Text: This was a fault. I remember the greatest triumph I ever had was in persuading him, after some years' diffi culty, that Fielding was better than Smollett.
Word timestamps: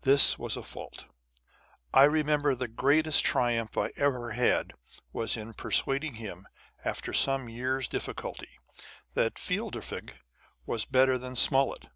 This 0.00 0.38
was 0.38 0.56
a 0.56 0.62
fault. 0.62 1.06
I 1.92 2.04
remember 2.04 2.54
the 2.54 2.66
greatest 2.66 3.26
triumph 3.26 3.76
I 3.76 3.92
ever 3.94 4.30
had 4.30 4.72
was 5.12 5.36
in 5.36 5.52
persuading 5.52 6.14
him, 6.14 6.46
after 6.82 7.12
some 7.12 7.46
years' 7.46 7.86
diffi 7.86 8.14
culty, 8.14 8.48
that 9.12 9.38
Fielding 9.38 10.08
was 10.64 10.86
better 10.86 11.18
than 11.18 11.36
Smollett. 11.36 11.88